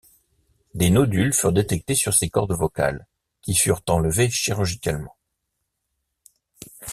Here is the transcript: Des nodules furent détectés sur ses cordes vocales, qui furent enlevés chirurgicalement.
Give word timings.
Des 0.73 0.89
nodules 0.89 1.31
furent 1.31 1.51
détectés 1.53 1.93
sur 1.93 2.11
ses 2.15 2.27
cordes 2.27 2.53
vocales, 2.53 3.05
qui 3.43 3.53
furent 3.53 3.83
enlevés 3.87 4.31
chirurgicalement. 4.31 5.15